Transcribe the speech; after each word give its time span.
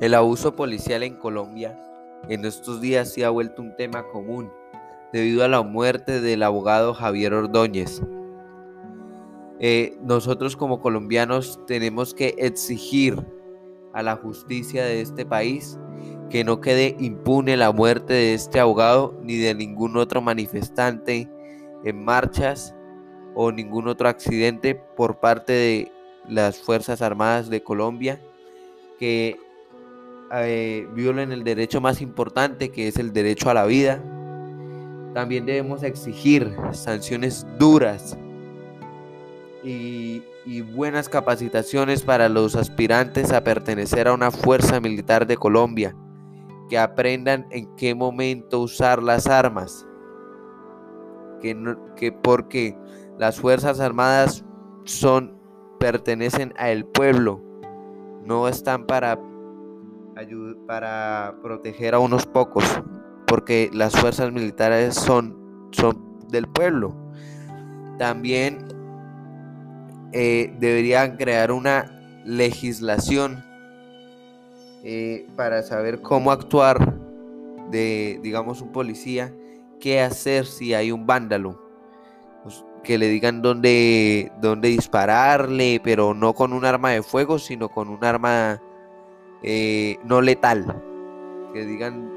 El 0.00 0.14
abuso 0.14 0.54
policial 0.54 1.02
en 1.02 1.16
Colombia 1.16 1.76
en 2.28 2.44
estos 2.44 2.80
días 2.80 3.12
se 3.12 3.24
ha 3.24 3.30
vuelto 3.30 3.62
un 3.62 3.74
tema 3.74 4.06
común 4.12 4.48
debido 5.12 5.42
a 5.44 5.48
la 5.48 5.62
muerte 5.62 6.20
del 6.20 6.44
abogado 6.44 6.94
Javier 6.94 7.34
Ordóñez. 7.34 8.00
Eh, 9.58 9.98
nosotros 10.02 10.56
como 10.56 10.80
colombianos 10.80 11.58
tenemos 11.66 12.14
que 12.14 12.36
exigir 12.38 13.26
a 13.92 14.04
la 14.04 14.14
justicia 14.14 14.84
de 14.84 15.00
este 15.00 15.26
país 15.26 15.80
que 16.30 16.44
no 16.44 16.60
quede 16.60 16.94
impune 17.00 17.56
la 17.56 17.72
muerte 17.72 18.12
de 18.12 18.34
este 18.34 18.60
abogado 18.60 19.18
ni 19.24 19.36
de 19.36 19.52
ningún 19.52 19.96
otro 19.96 20.20
manifestante 20.20 21.28
en 21.82 22.04
marchas 22.04 22.72
o 23.34 23.50
ningún 23.50 23.88
otro 23.88 24.08
accidente 24.08 24.76
por 24.76 25.18
parte 25.18 25.52
de 25.52 25.92
las 26.28 26.58
Fuerzas 26.58 27.02
Armadas 27.02 27.50
de 27.50 27.64
Colombia 27.64 28.20
que 29.00 29.40
eh, 30.34 30.86
violen 30.94 31.32
el 31.32 31.42
derecho 31.42 31.80
más 31.80 32.02
importante 32.02 32.70
que 32.70 32.88
es 32.88 32.96
el 32.96 33.12
derecho 33.12 33.50
a 33.50 33.54
la 33.54 33.64
vida. 33.64 34.02
También 35.14 35.46
debemos 35.46 35.82
exigir 35.82 36.54
sanciones 36.72 37.46
duras 37.58 38.16
y, 39.62 40.22
buenas 40.74 41.08
capacitaciones 41.08 42.02
para 42.02 42.28
los 42.28 42.56
aspirantes 42.56 43.32
a 43.32 43.44
pertenecer 43.44 44.08
a 44.08 44.14
una 44.14 44.30
fuerza 44.30 44.80
militar 44.80 45.26
de 45.26 45.36
Colombia, 45.36 45.94
que 46.70 46.78
aprendan 46.78 47.46
en 47.50 47.74
qué 47.76 47.94
momento 47.94 48.60
usar 48.60 49.02
las 49.02 49.26
armas, 49.26 49.86
que, 51.42 51.76
que 51.96 52.12
porque 52.12 52.78
las 53.18 53.38
Fuerzas 53.38 53.78
Armadas 53.80 54.44
son 54.84 55.38
pertenecen 55.78 56.54
al 56.56 56.86
pueblo, 56.86 57.42
no 58.24 58.48
están 58.48 58.86
para 58.86 59.18
para 60.66 61.36
proteger 61.42 61.94
a 61.94 61.98
unos 61.98 62.26
pocos, 62.26 62.64
porque 63.26 63.70
las 63.72 63.94
fuerzas 63.94 64.32
militares 64.32 64.94
son, 64.94 65.68
son 65.70 66.18
del 66.28 66.48
pueblo. 66.48 66.94
También 67.98 68.66
eh, 70.12 70.54
deberían 70.58 71.16
crear 71.16 71.52
una 71.52 72.20
legislación 72.24 73.44
eh, 74.82 75.26
para 75.36 75.62
saber 75.62 76.02
cómo 76.02 76.30
actuar 76.30 76.96
de, 77.70 78.18
digamos, 78.22 78.60
un 78.60 78.72
policía, 78.72 79.32
qué 79.80 80.00
hacer 80.00 80.46
si 80.46 80.74
hay 80.74 80.90
un 80.90 81.06
vándalo. 81.06 81.62
Pues, 82.42 82.64
que 82.82 82.98
le 82.98 83.08
digan 83.08 83.42
dónde, 83.42 84.32
dónde 84.40 84.68
dispararle, 84.68 85.80
pero 85.82 86.14
no 86.14 86.32
con 86.34 86.52
un 86.52 86.64
arma 86.64 86.90
de 86.90 87.02
fuego, 87.02 87.38
sino 87.38 87.68
con 87.68 87.88
un 87.88 88.04
arma 88.04 88.60
eh, 89.42 89.98
no 90.04 90.20
letal. 90.20 90.82
Que 91.52 91.64
digan 91.64 92.10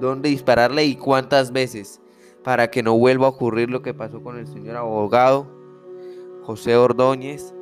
dónde 0.00 0.28
dispararle 0.28 0.84
y 0.84 0.96
cuántas 0.96 1.52
veces 1.52 2.00
para 2.42 2.70
que 2.70 2.82
no 2.82 2.98
vuelva 2.98 3.26
a 3.26 3.30
ocurrir 3.30 3.70
lo 3.70 3.82
que 3.82 3.94
pasó 3.94 4.22
con 4.22 4.38
el 4.38 4.46
señor 4.46 4.76
abogado 4.76 5.62
José 6.42 6.76
Ordóñez, 6.76 7.54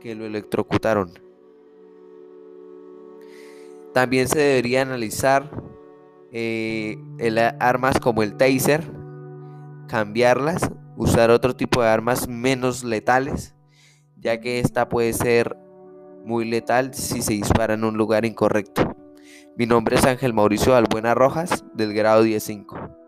que 0.00 0.14
lo 0.14 0.26
electrocutaron. 0.26 1.12
También 3.94 4.28
se 4.28 4.38
debería 4.38 4.82
analizar 4.82 5.50
eh, 6.30 6.98
armas 7.58 7.98
como 8.00 8.22
el 8.22 8.36
taser, 8.36 8.82
cambiarlas, 9.88 10.70
usar 10.96 11.30
otro 11.30 11.54
tipo 11.56 11.82
de 11.82 11.88
armas 11.88 12.28
menos 12.28 12.84
letales, 12.84 13.54
ya 14.16 14.40
que 14.40 14.60
esta 14.60 14.88
puede 14.88 15.12
ser 15.12 15.56
muy 16.24 16.44
letal 16.44 16.94
si 16.94 17.22
se 17.22 17.34
dispara 17.34 17.74
en 17.74 17.84
un 17.84 17.96
lugar 17.96 18.24
incorrecto. 18.24 18.96
Mi 19.56 19.66
nombre 19.66 19.96
es 19.96 20.04
Ángel 20.04 20.32
Mauricio 20.32 20.74
Albuena 20.74 21.14
Rojas, 21.14 21.64
del 21.74 21.92
grado 21.92 22.22
105. 22.24 23.01